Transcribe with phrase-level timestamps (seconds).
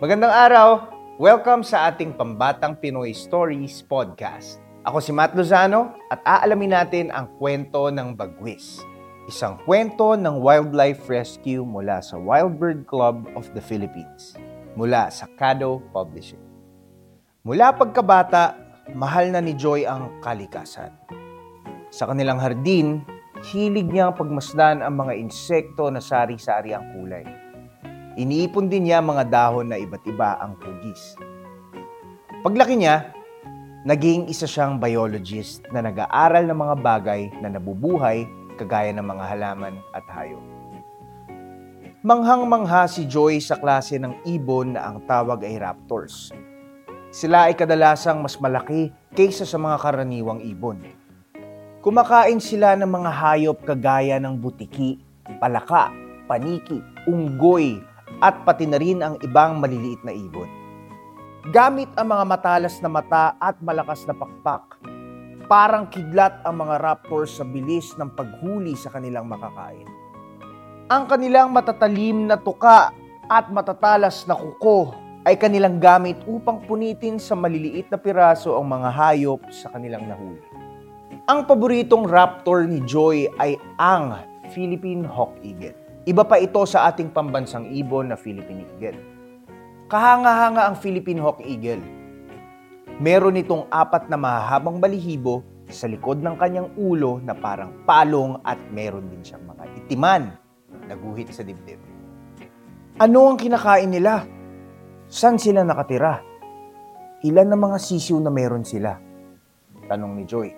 [0.00, 0.68] Magandang araw!
[1.20, 4.56] Welcome sa ating Pambatang Pinoy Stories podcast.
[4.88, 8.80] Ako si Matt Lozano at aalamin natin ang kwento ng Bagwis.
[9.28, 14.40] Isang kwento ng wildlife rescue mula sa Wild Bird Club of the Philippines.
[14.72, 16.40] Mula sa Kado Publishing.
[17.44, 18.56] Mula pagkabata,
[18.96, 20.96] mahal na ni Joy ang kalikasan.
[21.92, 23.04] Sa kanilang hardin,
[23.52, 27.49] hilig niyang pagmasdan ang mga insekto na sari-sari ang kulay
[28.18, 31.14] Iniipon din niya mga dahon na iba't iba ang pugis.
[32.42, 33.14] Paglaki niya,
[33.86, 38.26] naging isa siyang biologist na nag-aaral ng mga bagay na nabubuhay
[38.58, 40.42] kagaya ng mga halaman at hayop.
[42.00, 46.32] Manghang-mangha si Joy sa klase ng ibon na ang tawag ay raptors.
[47.12, 50.80] Sila ay kadalasang mas malaki kaysa sa mga karaniwang ibon.
[51.84, 54.96] Kumakain sila ng mga hayop kagaya ng butiki,
[55.44, 55.92] palaka,
[56.24, 57.84] paniki, unggoy,
[58.20, 60.48] at pati na rin ang ibang maliliit na ibon.
[61.48, 64.76] Gamit ang mga matalas na mata at malakas na pakpak,
[65.48, 69.88] parang kidlat ang mga raptors sa bilis ng paghuli sa kanilang makakain.
[70.92, 72.92] Ang kanilang matatalim na tuka
[73.30, 74.92] at matatalas na kuko
[75.24, 80.44] ay kanilang gamit upang punitin sa maliliit na piraso ang mga hayop sa kanilang nahuli.
[81.24, 84.18] Ang paboritong raptor ni Joy ay ang
[84.50, 85.89] Philippine Hawk Eagle.
[86.08, 88.96] Iba pa ito sa ating pambansang ibon na Philippine Eagle.
[89.84, 91.84] Kahanga-hanga ang Philippine Hawk Eagle.
[92.96, 98.56] Meron itong apat na mahahabang balihibo sa likod ng kanyang ulo na parang palong at
[98.72, 100.32] meron din siyang mga itiman
[100.88, 101.76] na guhit sa dibdib.
[102.96, 104.24] Ano ang kinakain nila?
[105.04, 106.16] San sila nakatira?
[107.28, 108.96] Ilan na mga sisiw na meron sila?
[109.84, 110.48] Tanong ni Joy.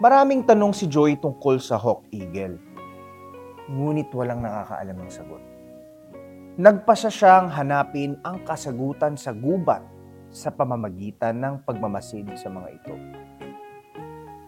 [0.00, 2.67] Maraming tanong si Joy tungkol sa Hawk Eagle
[3.68, 5.42] ngunit walang nakakaalam ng sagot.
[6.58, 9.84] Nagpasa siyang hanapin ang kasagutan sa gubat
[10.32, 12.94] sa pamamagitan ng pagmamasid sa mga ito.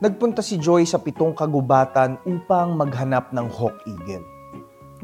[0.01, 4.25] Nagpunta si Joy sa pitong kagubatan upang maghanap ng hawk eagle.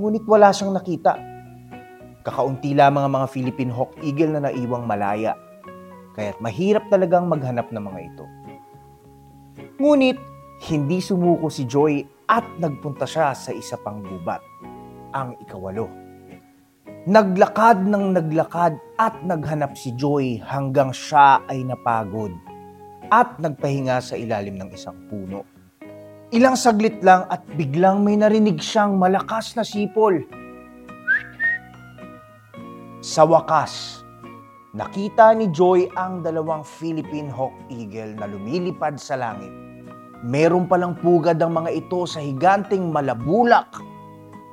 [0.01, 1.15] Ngunit wala siyang nakita.
[2.25, 5.37] Kakaunti lamang ang mga Philippine hawk eagle na naiwang malaya.
[6.17, 8.25] Kaya't mahirap talagang maghanap ng mga ito.
[9.77, 10.17] Ngunit
[10.73, 14.43] hindi sumuko si Joy at nagpunta siya sa isa pang gubat,
[15.15, 15.87] ang ikawalo.
[17.07, 22.35] Naglakad ng naglakad at naghanap si Joy hanggang siya ay napagod
[23.15, 25.47] at nagpahinga sa ilalim ng isang puno.
[26.35, 30.27] Ilang saglit lang at biglang may narinig siyang malakas na sipol.
[32.99, 34.03] Sa wakas,
[34.75, 39.66] nakita ni Joy ang dalawang Philippine Hawk Eagle na lumilipad sa langit
[40.27, 43.79] Meron palang pugad ang mga ito sa higanting malabulak.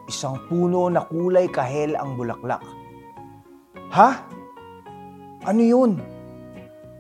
[0.06, 2.62] Isang puno na kulay kahel ang bulaklak.
[3.90, 4.22] Ha?
[5.50, 5.98] Ano yun?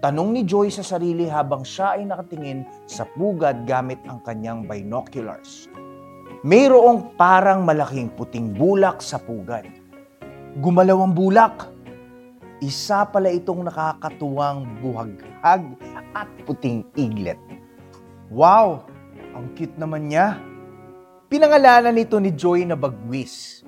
[0.02, 5.70] Tanong ni Joy sa sarili habang siya ay nakatingin sa pugad gamit ang kanyang binoculars.
[6.42, 9.70] Mayroong parang malaking puting bulak sa pugad.
[10.66, 11.70] Gumalaw ang bulak.
[12.58, 15.62] Isa pala itong nakakatuwang buhaghag
[16.18, 17.53] at puting iglet.
[18.34, 18.90] Wow!
[19.38, 20.42] Ang cute naman niya.
[21.30, 23.62] Pinangalanan nito ni Joy na bagwis.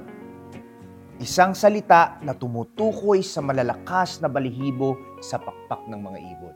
[1.21, 6.55] Isang salita na tumutukoy sa malalakas na balihibo sa pakpak ng mga ibon.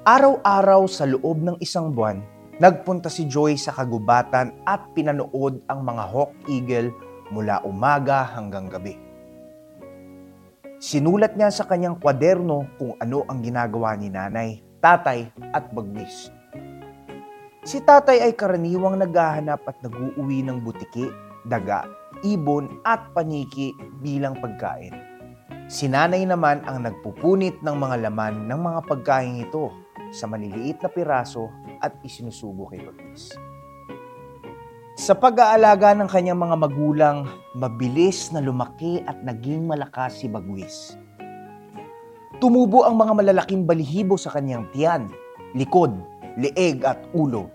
[0.00, 2.24] Araw-araw sa loob ng isang buwan,
[2.56, 6.88] nagpunta si Joy sa kagubatan at pinanood ang mga hawk eagle
[7.28, 8.96] mula umaga hanggang gabi.
[10.80, 16.32] Sinulat niya sa kanyang kwaderno kung ano ang ginagawa ni nanay, tatay at bagwis
[17.62, 21.06] Si tatay ay karaniwang naghahanap at nag-uuwi ng butiki,
[21.46, 21.86] daga,
[22.26, 23.70] ibon at paniki
[24.02, 24.90] bilang pagkain.
[25.70, 29.70] Si nanay naman ang nagpupunit ng mga laman ng mga pagkain ito
[30.10, 33.30] sa maliliit na piraso at isinusubo kay Bagwis.
[34.98, 40.98] Sa pag-aalaga ng kanyang mga magulang, mabilis na lumaki at naging malakas si Bagwis.
[42.42, 45.06] Tumubo ang mga malalaking balihibo sa kanyang tiyan,
[45.54, 45.94] likod,
[46.36, 47.48] leeg at ulo.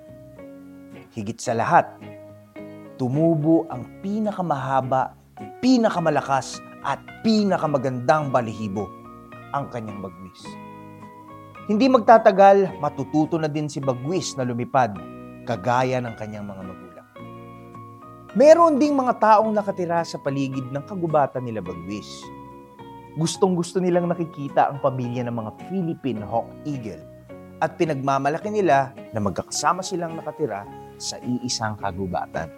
[1.17, 1.89] Higit sa lahat,
[3.01, 5.17] tumubo ang pinakamahaba,
[5.63, 8.85] pinakamalakas at pinakamagandang balihibo,
[9.53, 10.41] ang kanyang bagwis.
[11.67, 14.93] Hindi magtatagal, matututo na din si bagwis na lumipad,
[15.49, 17.07] kagaya ng kanyang mga magulang.
[18.37, 22.07] Meron ding mga taong nakatira sa paligid ng kagubatan nila bagwis.
[23.17, 27.16] Gustong gusto nilang nakikita ang pamilya ng mga Philippine Hawk Eagle
[27.61, 30.65] at pinagmamalaki nila na magkakasama silang nakatira
[31.01, 32.49] sa iisang kagubatan.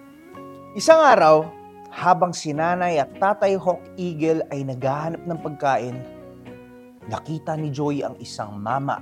[0.76, 1.48] Isang araw,
[1.90, 5.98] habang si nanay at tatay Hawk Eagle ay naghahanap ng pagkain,
[7.10, 9.02] nakita ni Joy ang isang mama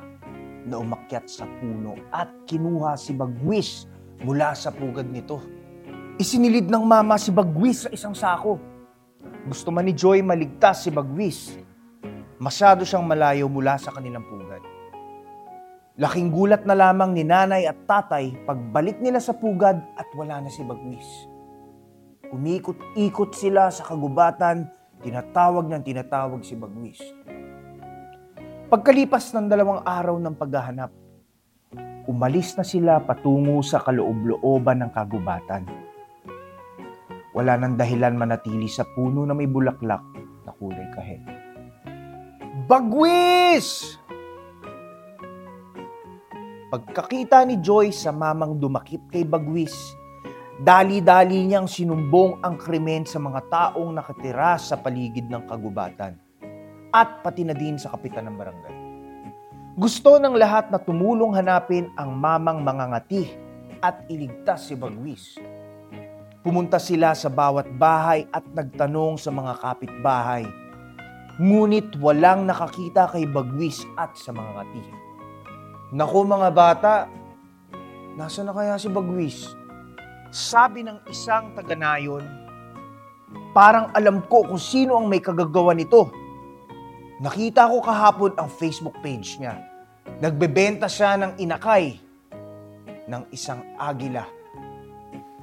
[0.63, 3.87] na umakyat sa puno at kinuha si Bagwis
[4.23, 5.43] mula sa pugad nito.
[6.17, 8.57] Isinilid ng mama si Bagwis sa isang sako.
[9.47, 11.59] Gusto man ni Joy maligtas si Bagwis.
[12.37, 14.76] Masyado siyang malayo mula sa kanilang pugad.
[15.97, 20.49] Laking gulat na lamang ni nanay at tatay pagbalik nila sa pugad at wala na
[20.53, 21.09] si Bagwis.
[22.29, 24.69] Umikot-ikot sila sa kagubatan,
[25.01, 27.01] tinatawag ng tinatawag si Bagwis.
[28.69, 30.93] Pagkalipas ng dalawang araw ng paghahanap,
[32.05, 35.65] umalis na sila patungo sa kaloob-looban ng kagubatan.
[37.33, 40.05] Wala nang dahilan manatili sa puno na may bulaklak
[40.45, 41.25] na kulay kahit.
[42.69, 43.97] Bagwis!
[46.67, 49.95] Pagkakita ni Joy sa mamang dumakip kay Bagwis,
[50.59, 56.19] dali-dali niyang sinumbong ang krimen sa mga taong nakatira sa paligid ng kagubatan
[56.91, 58.75] at pati na din sa kapitan ng barangay.
[59.79, 63.31] Gusto ng lahat na tumulong hanapin ang mamang mangangati
[63.79, 65.39] at iligtas si Bagwis.
[66.43, 70.43] Pumunta sila sa bawat bahay at nagtanong sa mga kapitbahay.
[71.39, 75.06] Ngunit walang nakakita kay Bagwis at sa mga ngati.
[75.87, 77.07] Naku mga bata,
[78.19, 79.55] nasa na kaya si Bagwis?
[80.35, 82.27] Sabi ng isang taga-nayon,
[83.55, 86.11] parang alam ko kung sino ang may kagagawa nito.
[87.23, 89.63] Nakita ko kahapon ang Facebook page niya.
[90.19, 91.95] Nagbebenta siya ng inakay
[93.07, 94.27] ng isang agila.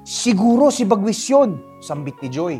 [0.04, 2.56] Siguro si Bagwis yun, sambit ni Joy.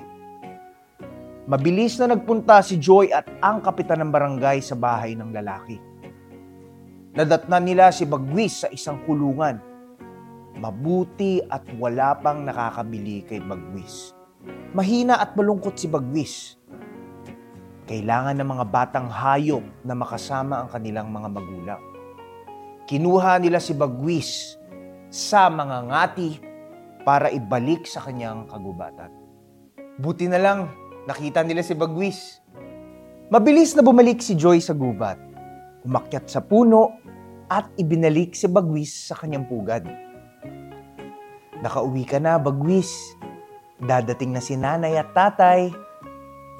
[1.45, 5.94] Mabilis na nagpunta si Joy at ang kapitan ng barangay sa bahay ng lalaki.
[7.15, 9.63] Nadatnan nila si Bagwis sa isang kulungan.
[10.59, 14.15] Mabuti at wala pang nakakabili kay Bagwis.
[14.75, 16.59] Mahina at malungkot si Bagwis
[17.85, 21.83] kailangan ng mga batang hayop na makasama ang kanilang mga magulang.
[22.89, 24.57] Kinuha nila si Bagwis
[25.13, 26.31] sa mga ngati
[27.05, 29.13] para ibalik sa kanyang kagubatan.
[30.01, 30.73] Buti na lang,
[31.05, 32.41] nakita nila si Bagwis.
[33.29, 35.34] Mabilis na bumalik si Joy sa gubat.
[35.85, 36.97] Umakyat sa puno
[37.53, 39.85] at ibinalik si Bagwis sa kanyang pugad.
[41.61, 43.17] Nakauwi ka na, Bagwis.
[43.85, 45.69] Dadating na si nanay at tatay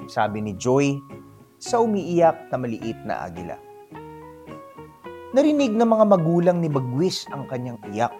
[0.05, 0.99] sabi ni Joy
[1.57, 3.57] sa umiiyak na maliit na agila.
[5.35, 8.15] Narinig ng mga magulang ni Bagwis ang kanyang iyak.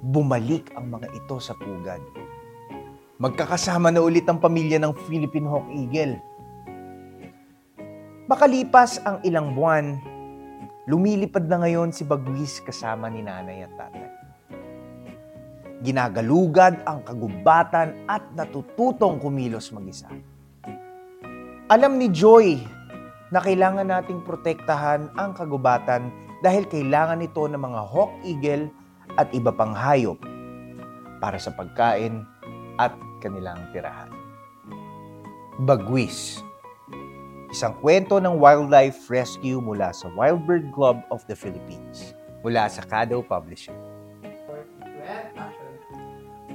[0.00, 2.00] Bumalik ang mga ito sa pugad.
[3.16, 6.16] Magkakasama na ulit ang pamilya ng Philippine Hawk Eagle.
[8.26, 10.02] Makalipas ang ilang buwan,
[10.90, 14.10] lumilipad na ngayon si Bagwis kasama ni nanay at tatay.
[15.86, 20.10] Ginagalugad ang kagubatan at natututong kumilos mag-isa.
[21.70, 22.58] Alam ni Joy
[23.30, 26.10] na kailangan nating protektahan ang kagubatan
[26.42, 28.66] dahil kailangan ito ng mga hawk eagle
[29.22, 30.18] at iba pang hayop
[31.22, 32.26] para sa pagkain
[32.82, 32.90] at
[33.22, 34.10] kanilang tirahan.
[35.62, 36.42] Bagwis
[37.56, 42.12] Isang kwento ng wildlife rescue mula sa Wild Bird Club of the Philippines
[42.44, 43.72] mula sa Kado Publishing.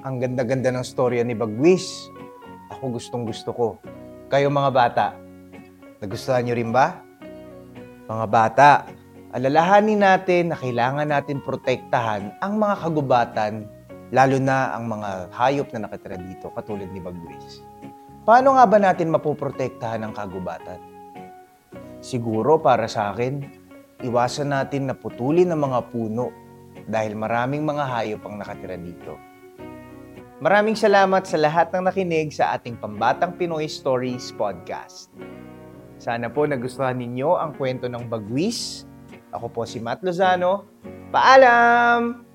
[0.06, 2.06] Ang ganda-ganda ng storya ni Bagwis.
[2.70, 3.68] Ako gustong gusto ko.
[4.30, 5.18] Kayo mga bata,
[6.06, 7.02] nagustuhan nyo rin ba?
[8.06, 8.86] Mga bata,
[9.34, 13.66] alalahanin natin na kailangan natin protektahan ang mga kagubatan,
[14.14, 17.66] lalo na ang mga hayop na nakatira dito, katulad ni Bagwis.
[18.22, 20.91] Paano nga ba natin mapoprotektahan ang kagubatan?
[22.02, 23.46] Siguro para sa akin,
[24.02, 26.34] iwasan natin na putulin ang mga puno
[26.90, 29.16] dahil maraming mga hayop ang nakatira dito.
[30.42, 35.14] Maraming salamat sa lahat ng nakinig sa ating Pambatang Pinoy Stories podcast.
[36.02, 38.90] Sana po nagustuhan ninyo ang kwento ng Bagwis.
[39.30, 40.66] Ako po si Matt Lozano.
[41.14, 42.31] Paalam!